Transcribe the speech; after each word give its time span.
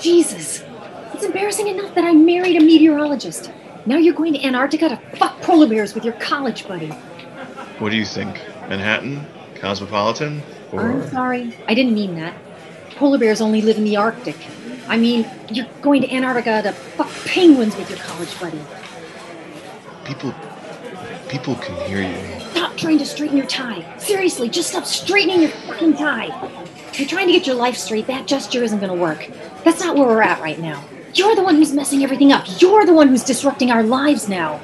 Jesus. 0.00 0.64
It's 1.12 1.24
embarrassing 1.24 1.68
enough 1.68 1.94
that 1.94 2.04
I 2.04 2.12
married 2.12 2.56
a 2.56 2.64
meteorologist. 2.64 3.52
Now 3.86 3.96
you're 3.96 4.14
going 4.14 4.32
to 4.34 4.42
Antarctica 4.44 4.88
to 4.88 4.96
fuck 5.16 5.40
polar 5.42 5.66
bears 5.66 5.94
with 5.94 6.04
your 6.04 6.14
college 6.14 6.66
buddy. 6.66 6.88
What 7.78 7.90
do 7.90 7.96
you 7.96 8.04
think? 8.04 8.34
Manhattan? 8.68 9.26
Cosmopolitan? 9.56 10.42
Or... 10.72 10.80
I'm 10.80 11.08
sorry. 11.10 11.56
I 11.66 11.74
didn't 11.74 11.94
mean 11.94 12.14
that. 12.16 12.34
Polar 12.96 13.18
bears 13.18 13.40
only 13.40 13.62
live 13.62 13.76
in 13.76 13.84
the 13.84 13.96
Arctic. 13.96 14.36
I 14.88 14.96
mean, 14.96 15.28
you're 15.50 15.66
going 15.82 16.02
to 16.02 16.12
Antarctica 16.12 16.62
to 16.62 16.72
fuck 16.72 17.10
penguins 17.24 17.76
with 17.76 17.88
your 17.90 17.98
college 17.98 18.38
buddy. 18.40 18.60
People. 20.04 20.34
People 21.30 21.54
can 21.54 21.76
hear 21.88 22.02
you. 22.02 22.40
Stop 22.50 22.76
trying 22.76 22.98
to 22.98 23.06
straighten 23.06 23.36
your 23.36 23.46
tie. 23.46 23.86
Seriously, 23.98 24.48
just 24.48 24.70
stop 24.70 24.84
straightening 24.84 25.42
your 25.42 25.50
fucking 25.50 25.94
tie. 25.94 26.26
You're 26.94 27.06
trying 27.06 27.28
to 27.28 27.32
get 27.32 27.46
your 27.46 27.54
life 27.54 27.76
straight, 27.76 28.08
that 28.08 28.26
gesture 28.26 28.64
isn't 28.64 28.80
gonna 28.80 28.96
work. 28.96 29.30
That's 29.62 29.78
not 29.78 29.94
where 29.94 30.08
we're 30.08 30.22
at 30.22 30.40
right 30.40 30.58
now. 30.58 30.82
You're 31.14 31.36
the 31.36 31.44
one 31.44 31.54
who's 31.54 31.72
messing 31.72 32.02
everything 32.02 32.32
up. 32.32 32.46
You're 32.60 32.84
the 32.84 32.92
one 32.92 33.06
who's 33.06 33.22
disrupting 33.22 33.70
our 33.70 33.84
lives 33.84 34.28
now. 34.28 34.60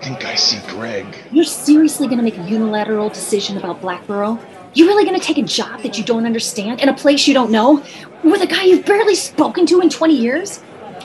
I 0.00 0.04
think 0.04 0.24
I 0.24 0.34
see 0.34 0.58
Greg. 0.68 1.06
You're 1.30 1.44
seriously 1.44 2.08
gonna 2.08 2.24
make 2.24 2.36
a 2.36 2.42
unilateral 2.42 3.08
decision 3.08 3.56
about 3.56 3.80
Blackborough? 3.80 4.40
You 4.74 4.88
really 4.88 5.04
gonna 5.04 5.20
take 5.20 5.38
a 5.38 5.42
job 5.42 5.82
that 5.82 5.96
you 5.96 6.02
don't 6.02 6.26
understand 6.26 6.80
in 6.80 6.88
a 6.88 6.94
place 6.94 7.28
you 7.28 7.34
don't 7.34 7.52
know? 7.52 7.80
With 8.24 8.42
a 8.42 8.48
guy 8.48 8.64
you've 8.64 8.84
barely 8.84 9.14
spoken 9.14 9.66
to 9.66 9.80
in 9.80 9.88
20 9.88 10.16
years? 10.16 10.58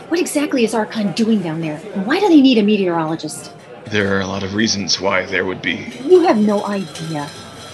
What 0.08 0.20
exactly 0.20 0.64
is 0.64 0.74
Archon 0.74 1.12
doing 1.12 1.44
down 1.44 1.62
there? 1.62 1.80
And 1.94 2.08
why 2.08 2.20
do 2.20 2.28
they 2.30 2.42
need 2.42 2.58
a 2.58 2.64
meteorologist? 2.64 3.52
There 3.90 4.16
are 4.18 4.22
a 4.22 4.28
lot 4.28 4.44
of 4.44 4.54
reasons 4.54 5.00
why 5.00 5.26
there 5.26 5.46
would 5.46 5.62
be. 5.62 5.92
You 6.04 6.22
have 6.22 6.38
no 6.38 6.66
idea. 6.66 7.26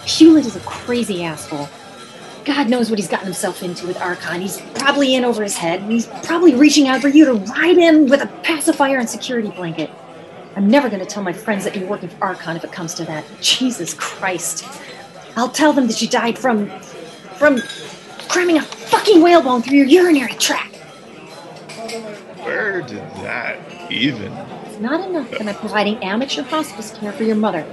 Hewlett 0.05 0.45
is 0.45 0.55
a 0.55 0.59
crazy 0.61 1.23
asshole. 1.23 1.67
God 2.45 2.69
knows 2.69 2.89
what 2.89 2.99
he's 2.99 3.07
gotten 3.07 3.25
himself 3.25 3.63
into 3.63 3.87
with 3.87 3.99
Archon. 4.01 4.41
He's 4.41 4.61
probably 4.75 5.15
in 5.15 5.23
over 5.25 5.41
his 5.43 5.55
head. 5.55 5.81
and 5.81 5.91
He's 5.91 6.07
probably 6.23 6.55
reaching 6.55 6.87
out 6.87 7.01
for 7.01 7.07
you 7.07 7.25
to 7.25 7.33
ride 7.33 7.77
in 7.77 8.07
with 8.09 8.21
a 8.21 8.27
pacifier 8.43 8.97
and 8.97 9.09
security 9.09 9.49
blanket. 9.49 9.89
I'm 10.55 10.67
never 10.67 10.87
going 10.89 10.99
to 10.99 11.05
tell 11.05 11.23
my 11.23 11.33
friends 11.33 11.63
that 11.63 11.75
you're 11.75 11.87
working 11.87 12.09
for 12.09 12.23
Archon 12.23 12.55
if 12.57 12.63
it 12.63 12.71
comes 12.71 12.93
to 12.95 13.05
that. 13.05 13.23
Jesus 13.41 13.93
Christ. 13.93 14.65
I'll 15.35 15.49
tell 15.49 15.73
them 15.73 15.87
that 15.87 16.01
you 16.01 16.07
died 16.07 16.37
from. 16.37 16.69
from 17.37 17.59
cramming 18.27 18.57
a 18.57 18.61
fucking 18.61 19.21
whalebone 19.21 19.61
through 19.61 19.77
your 19.77 19.87
urinary 19.87 20.33
tract. 20.33 20.75
Where 22.43 22.81
did 22.81 22.97
that 23.23 23.91
even? 23.91 24.31
Not 24.83 25.07
enough 25.07 25.31
that 25.31 25.47
I'm 25.47 25.55
providing 25.55 26.03
amateur 26.03 26.43
hospice 26.43 26.91
care 26.91 27.13
for 27.13 27.23
your 27.23 27.37
mother. 27.37 27.65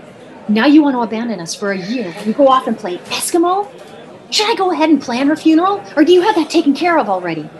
Now 0.48 0.66
you 0.66 0.80
want 0.80 0.94
to 0.94 1.00
abandon 1.00 1.40
us 1.40 1.56
for 1.56 1.72
a 1.72 1.76
year 1.76 2.14
and 2.18 2.36
go 2.36 2.46
off 2.46 2.68
and 2.68 2.78
play 2.78 2.98
Eskimo? 2.98 3.68
Should 4.30 4.48
I 4.48 4.54
go 4.54 4.70
ahead 4.70 4.90
and 4.90 5.02
plan 5.02 5.26
her 5.26 5.34
funeral, 5.34 5.82
or 5.96 6.04
do 6.04 6.12
you 6.12 6.22
have 6.22 6.36
that 6.36 6.50
taken 6.50 6.72
care 6.72 7.00
of 7.00 7.08
already? 7.08 7.50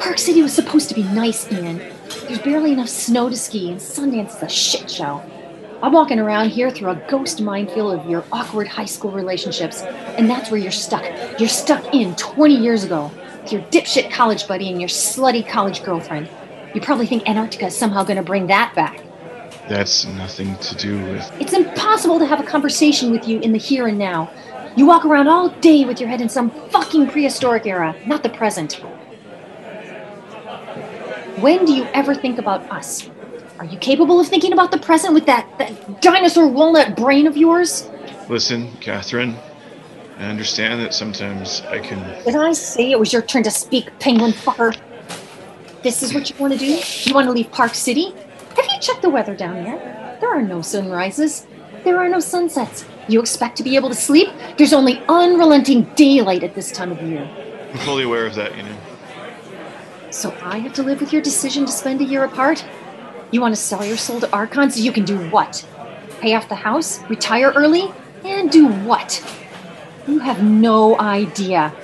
Park 0.00 0.18
City 0.18 0.42
was 0.42 0.52
supposed 0.52 0.88
to 0.88 0.96
be 0.96 1.04
nice, 1.04 1.48
Ian. 1.52 1.78
There's 2.26 2.40
barely 2.40 2.72
enough 2.72 2.88
snow 2.88 3.28
to 3.28 3.36
ski, 3.36 3.70
and 3.70 3.78
Sundance 3.78 4.34
is 4.34 4.42
a 4.42 4.48
shit 4.48 4.90
show. 4.90 5.22
I'm 5.80 5.92
walking 5.92 6.18
around 6.18 6.48
here 6.48 6.68
through 6.68 6.90
a 6.90 7.04
ghost 7.08 7.40
minefield 7.40 8.00
of 8.00 8.10
your 8.10 8.24
awkward 8.32 8.66
high 8.66 8.86
school 8.86 9.12
relationships, 9.12 9.82
and 9.82 10.28
that's 10.28 10.50
where 10.50 10.58
you're 10.58 10.72
stuck. 10.72 11.04
You're 11.38 11.48
stuck 11.48 11.94
in 11.94 12.16
20 12.16 12.56
years 12.56 12.82
ago 12.82 13.12
with 13.44 13.52
your 13.52 13.62
dipshit 13.70 14.10
college 14.10 14.48
buddy 14.48 14.68
and 14.68 14.80
your 14.80 14.88
slutty 14.88 15.48
college 15.48 15.84
girlfriend. 15.84 16.28
You 16.74 16.80
probably 16.80 17.06
think 17.06 17.28
Antarctica 17.28 17.66
is 17.66 17.76
somehow 17.76 18.04
going 18.04 18.16
to 18.16 18.22
bring 18.22 18.46
that 18.48 18.74
back. 18.74 19.02
That's 19.68 20.06
nothing 20.06 20.56
to 20.56 20.74
do 20.76 20.98
with. 21.10 21.30
It's 21.40 21.52
impossible 21.52 22.18
to 22.18 22.26
have 22.26 22.40
a 22.40 22.44
conversation 22.44 23.10
with 23.10 23.28
you 23.28 23.40
in 23.40 23.52
the 23.52 23.58
here 23.58 23.86
and 23.86 23.98
now. 23.98 24.30
You 24.76 24.86
walk 24.86 25.04
around 25.04 25.28
all 25.28 25.48
day 25.48 25.84
with 25.84 26.00
your 26.00 26.08
head 26.08 26.20
in 26.20 26.28
some 26.28 26.50
fucking 26.70 27.08
prehistoric 27.08 27.66
era, 27.66 27.94
not 28.06 28.22
the 28.22 28.28
present. 28.28 28.74
When 31.40 31.64
do 31.64 31.72
you 31.72 31.84
ever 31.94 32.14
think 32.14 32.38
about 32.38 32.70
us? 32.70 33.10
Are 33.58 33.64
you 33.64 33.78
capable 33.78 34.20
of 34.20 34.28
thinking 34.28 34.52
about 34.52 34.70
the 34.70 34.78
present 34.78 35.14
with 35.14 35.26
that, 35.26 35.46
that 35.58 36.00
dinosaur 36.00 36.46
walnut 36.46 36.96
brain 36.96 37.26
of 37.26 37.36
yours? 37.36 37.90
Listen, 38.28 38.70
Catherine. 38.80 39.36
I 40.18 40.24
understand 40.24 40.80
that 40.80 40.94
sometimes 40.94 41.62
I 41.62 41.78
can. 41.78 41.98
Did 42.24 42.36
I 42.36 42.52
say 42.52 42.90
it 42.90 42.98
was 42.98 43.12
your 43.12 43.22
turn 43.22 43.42
to 43.44 43.50
speak, 43.50 43.96
penguin 44.00 44.32
fucker? 44.32 44.76
This 45.88 46.02
is 46.02 46.12
what 46.12 46.28
you 46.28 46.36
want 46.36 46.52
to 46.52 46.58
do? 46.58 46.82
You 47.04 47.14
want 47.14 47.28
to 47.28 47.32
leave 47.32 47.50
Park 47.50 47.74
City? 47.74 48.10
Have 48.56 48.66
you 48.70 48.78
checked 48.78 49.00
the 49.00 49.08
weather 49.08 49.34
down 49.34 49.64
there? 49.64 50.18
There 50.20 50.28
are 50.28 50.42
no 50.42 50.60
sunrises. 50.60 51.46
There 51.82 51.98
are 51.98 52.10
no 52.10 52.20
sunsets. 52.20 52.84
You 53.08 53.20
expect 53.20 53.56
to 53.56 53.62
be 53.62 53.74
able 53.74 53.88
to 53.88 53.94
sleep? 53.94 54.28
There's 54.58 54.74
only 54.74 54.98
unrelenting 55.08 55.84
daylight 55.94 56.42
at 56.42 56.54
this 56.54 56.72
time 56.72 56.92
of 56.92 57.00
year. 57.00 57.22
I'm 57.72 57.78
fully 57.78 58.02
aware 58.02 58.26
of 58.26 58.34
that, 58.34 58.54
you 58.54 58.64
know. 58.64 58.76
So 60.10 60.36
I 60.42 60.58
have 60.58 60.74
to 60.74 60.82
live 60.82 61.00
with 61.00 61.10
your 61.10 61.22
decision 61.22 61.64
to 61.64 61.72
spend 61.72 62.02
a 62.02 62.04
year 62.04 62.24
apart? 62.24 62.62
You 63.30 63.40
want 63.40 63.54
to 63.54 63.60
sell 63.60 63.82
your 63.82 63.96
soul 63.96 64.20
to 64.20 64.30
Archon 64.30 64.70
so 64.70 64.80
you 64.80 64.92
can 64.92 65.06
do 65.06 65.16
what? 65.30 65.66
Pay 66.20 66.34
off 66.34 66.50
the 66.50 66.54
house? 66.54 67.00
Retire 67.04 67.50
early? 67.56 67.90
And 68.26 68.50
do 68.50 68.68
what? 68.68 69.24
You 70.06 70.18
have 70.18 70.42
no 70.44 71.00
idea. 71.00 71.74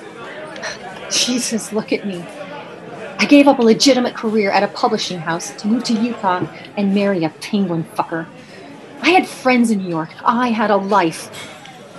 Jesus, 1.11 1.73
look 1.73 1.91
at 1.91 2.07
me. 2.07 2.23
I 3.19 3.27
gave 3.27 3.49
up 3.49 3.59
a 3.59 3.63
legitimate 3.63 4.15
career 4.15 4.51
at 4.51 4.63
a 4.63 4.69
publishing 4.69 5.19
house 5.19 5.51
to 5.57 5.67
move 5.67 5.85
to 5.85 5.95
Utah 5.95 6.47
and 6.77 6.95
marry 6.95 7.25
a 7.25 7.31
penguin 7.31 7.85
fucker. 7.85 8.27
I 9.03 9.11
had 9.11 9.27
friends 9.27 9.71
in 9.71 9.79
New 9.79 9.89
York. 9.89 10.11
I 10.25 10.49
had 10.49 10.71
a 10.71 10.77
life. 10.77 11.31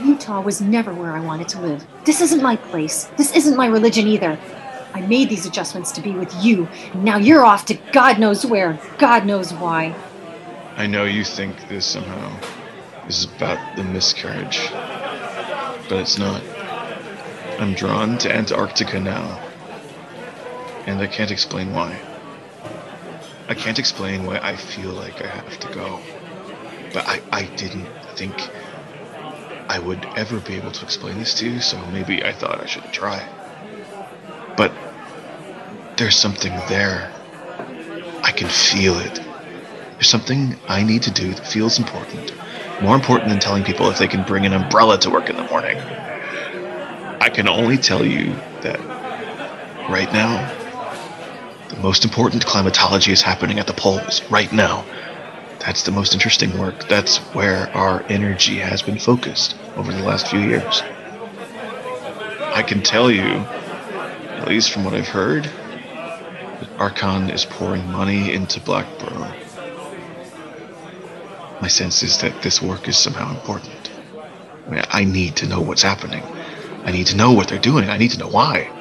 Utah 0.03 0.41
was 0.41 0.61
never 0.61 0.93
where 0.93 1.11
I 1.11 1.19
wanted 1.19 1.47
to 1.49 1.61
live. 1.61 1.85
This 2.03 2.21
isn't 2.21 2.41
my 2.41 2.55
place. 2.55 3.05
This 3.17 3.35
isn't 3.35 3.55
my 3.55 3.67
religion 3.67 4.07
either. 4.07 4.37
I 4.95 5.01
made 5.01 5.27
these 5.29 5.45
adjustments 5.45 5.91
to 5.91 6.01
be 6.01 6.11
with 6.11 6.33
you, 6.41 6.69
now 6.93 7.17
you're 7.17 7.43
off 7.43 7.65
to 7.65 7.73
God 7.91 8.17
knows 8.17 8.45
where, 8.45 8.79
God 8.97 9.25
knows 9.25 9.53
why. 9.53 9.93
I 10.77 10.87
know 10.87 11.03
you 11.03 11.25
think 11.25 11.67
this 11.67 11.85
somehow 11.85 12.39
is 13.05 13.25
about 13.25 13.75
the 13.75 13.83
miscarriage, 13.83 14.69
but 15.89 15.99
it's 15.99 16.17
not. 16.17 16.41
I'm 17.59 17.73
drawn 17.73 18.17
to 18.19 18.33
Antarctica 18.33 18.97
now, 19.01 19.44
and 20.85 20.99
I 20.99 21.07
can't 21.07 21.31
explain 21.31 21.73
why. 21.73 21.99
I 23.47 23.53
can't 23.53 23.77
explain 23.77 24.25
why 24.25 24.39
I 24.39 24.55
feel 24.55 24.91
like 24.91 25.21
I 25.21 25.27
have 25.27 25.59
to 25.59 25.73
go, 25.73 25.99
but 26.93 27.07
I, 27.07 27.21
I 27.31 27.43
didn't 27.43 27.87
think 28.15 28.49
I 29.67 29.79
would 29.79 30.05
ever 30.15 30.39
be 30.39 30.55
able 30.55 30.71
to 30.71 30.83
explain 30.83 31.17
this 31.17 31.33
to 31.35 31.49
you, 31.49 31.59
so 31.59 31.83
maybe 31.87 32.23
I 32.23 32.33
thought 32.33 32.61
I 32.61 32.65
should 32.65 32.91
try. 32.91 33.27
But 34.57 34.71
there's 35.97 36.17
something 36.17 36.51
there. 36.69 37.11
I 38.23 38.31
can 38.31 38.47
feel 38.47 38.99
it. 38.99 39.21
There's 39.93 40.09
something 40.09 40.57
I 40.67 40.83
need 40.83 41.03
to 41.03 41.11
do 41.11 41.33
that 41.33 41.47
feels 41.47 41.79
important. 41.79 42.33
More 42.81 42.95
important 42.95 43.29
than 43.29 43.39
telling 43.39 43.63
people 43.63 43.89
if 43.89 43.97
they 43.97 44.07
can 44.07 44.23
bring 44.23 44.45
an 44.45 44.53
umbrella 44.53 44.97
to 44.99 45.09
work 45.09 45.29
in 45.29 45.37
the 45.37 45.43
morning. 45.43 45.77
I 47.21 47.29
can 47.29 47.47
only 47.47 47.77
tell 47.77 48.05
you 48.05 48.33
that 48.61 48.79
right 49.89 50.11
now, 50.11 50.64
the 51.75 51.81
most 51.81 52.05
important 52.05 52.45
climatology 52.45 53.11
is 53.11 53.21
happening 53.21 53.59
at 53.59 53.67
the 53.67 53.73
poles, 53.73 54.21
right 54.31 54.51
now. 54.51 54.85
That's 55.59 55.83
the 55.83 55.91
most 55.91 56.13
interesting 56.13 56.57
work. 56.57 56.87
That's 56.87 57.17
where 57.33 57.69
our 57.75 58.03
energy 58.03 58.57
has 58.57 58.81
been 58.81 58.99
focused 58.99 59.55
over 59.75 59.91
the 59.91 60.03
last 60.03 60.27
few 60.27 60.39
years. 60.39 60.81
I 62.53 62.63
can 62.65 62.81
tell 62.81 63.11
you, 63.11 63.23
at 63.23 64.47
least 64.47 64.71
from 64.71 64.85
what 64.85 64.93
I've 64.93 65.07
heard, 65.07 65.43
that 65.43 66.69
Archon 66.79 67.29
is 67.29 67.45
pouring 67.45 67.85
money 67.91 68.33
into 68.33 68.61
Blackborough. 68.61 69.33
My 71.61 71.67
sense 71.67 72.03
is 72.03 72.19
that 72.19 72.41
this 72.41 72.61
work 72.61 72.87
is 72.87 72.97
somehow 72.97 73.31
important. 73.31 73.91
I 74.67 74.69
mean, 74.69 74.83
I 74.89 75.03
need 75.03 75.35
to 75.37 75.47
know 75.47 75.61
what's 75.61 75.81
happening. 75.81 76.23
I 76.83 76.91
need 76.91 77.07
to 77.07 77.17
know 77.17 77.33
what 77.33 77.47
they're 77.47 77.59
doing. 77.59 77.89
I 77.89 77.97
need 77.97 78.11
to 78.11 78.19
know 78.19 78.29
why. 78.29 78.71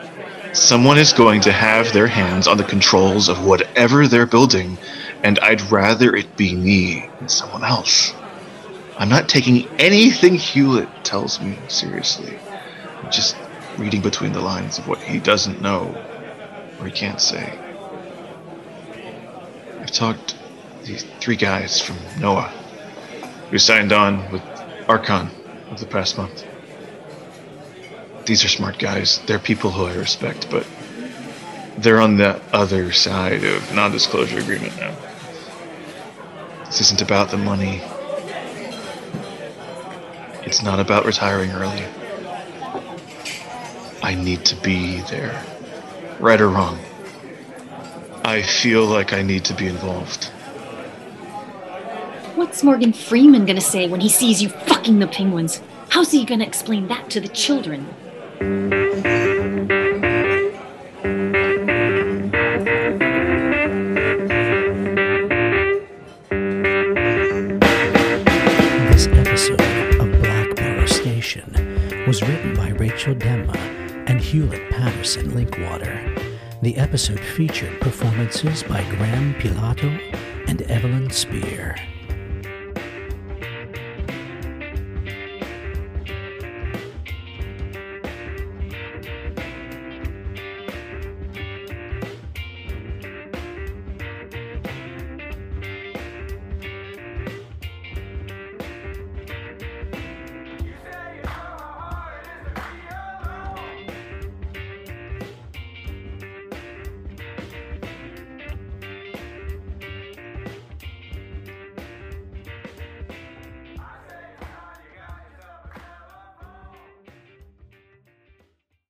Someone 0.54 0.98
is 0.98 1.12
going 1.12 1.40
to 1.40 1.52
have 1.52 1.92
their 1.92 2.06
hands 2.06 2.46
on 2.46 2.56
the 2.56 2.62
controls 2.62 3.28
of 3.28 3.44
whatever 3.44 4.06
they're 4.06 4.24
building, 4.24 4.78
and 5.24 5.36
I'd 5.40 5.60
rather 5.62 6.14
it 6.14 6.36
be 6.36 6.54
me 6.54 7.10
than 7.18 7.28
someone 7.28 7.64
else. 7.64 8.14
I'm 8.96 9.08
not 9.08 9.28
taking 9.28 9.66
anything 9.80 10.36
Hewlett 10.36 10.88
tells 11.02 11.40
me 11.40 11.58
seriously. 11.66 12.38
I'm 13.02 13.10
just 13.10 13.36
reading 13.78 14.00
between 14.00 14.32
the 14.32 14.40
lines 14.40 14.78
of 14.78 14.86
what 14.86 15.00
he 15.00 15.18
doesn't 15.18 15.60
know 15.60 15.92
or 16.78 16.86
he 16.86 16.92
can't 16.92 17.20
say. 17.20 17.58
I've 19.80 19.90
talked 19.90 20.36
these 20.84 21.02
three 21.18 21.36
guys 21.36 21.80
from 21.80 21.96
NOAA 22.20 22.48
who 23.50 23.58
signed 23.58 23.92
on 23.92 24.30
with 24.30 24.42
Archon 24.88 25.30
of 25.70 25.80
the 25.80 25.86
past 25.86 26.16
month. 26.16 26.46
These 28.26 28.44
are 28.44 28.48
smart 28.48 28.78
guys. 28.78 29.20
They're 29.26 29.38
people 29.38 29.70
who 29.70 29.84
I 29.84 29.94
respect, 29.94 30.48
but 30.50 30.66
they're 31.76 32.00
on 32.00 32.16
the 32.16 32.40
other 32.52 32.90
side 32.92 33.44
of 33.44 33.74
non-disclosure 33.74 34.38
agreement 34.38 34.76
now. 34.78 34.94
This 36.64 36.80
isn't 36.80 37.02
about 37.02 37.30
the 37.30 37.36
money. 37.36 37.82
It's 40.46 40.62
not 40.62 40.80
about 40.80 41.04
retiring 41.04 41.50
early. 41.50 41.84
I 44.02 44.14
need 44.14 44.44
to 44.46 44.56
be 44.56 45.00
there. 45.02 45.44
Right 46.18 46.40
or 46.40 46.48
wrong. 46.48 46.78
I 48.24 48.40
feel 48.40 48.86
like 48.86 49.12
I 49.12 49.22
need 49.22 49.44
to 49.46 49.54
be 49.54 49.66
involved. 49.66 50.24
What's 52.36 52.62
Morgan 52.62 52.92
Freeman 52.92 53.44
gonna 53.44 53.60
say 53.60 53.86
when 53.86 54.00
he 54.00 54.08
sees 54.08 54.42
you 54.42 54.48
fucking 54.48 54.98
the 54.98 55.06
penguins? 55.06 55.60
How's 55.90 56.10
he 56.10 56.24
gonna 56.24 56.44
explain 56.44 56.88
that 56.88 57.10
to 57.10 57.20
the 57.20 57.28
children? 57.28 57.94
This 58.44 58.52
episode 69.06 69.62
of 69.98 70.12
Black 70.20 70.54
Mirror 70.58 70.86
Station 70.88 71.50
was 72.06 72.20
written 72.20 72.54
by 72.54 72.68
Rachel 72.72 73.14
Demma 73.14 73.56
and 74.06 74.20
Hewlett 74.20 74.70
Patterson 74.70 75.30
Linkwater. 75.30 75.98
The 76.60 76.76
episode 76.76 77.20
featured 77.20 77.80
performances 77.80 78.62
by 78.62 78.84
Graham 78.90 79.32
Pilato 79.36 79.98
and 80.48 80.60
Evelyn 80.62 81.08
Spear. 81.08 81.76